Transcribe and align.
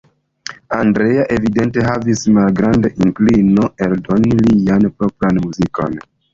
Andrea 0.77 1.25
evidente 1.37 1.83
havis 1.89 2.23
malgrandan 2.39 3.05
inklino 3.09 3.69
eldoni 3.91 4.35
lian 4.43 4.93
propran 4.99 5.43
muzikon. 5.49 6.05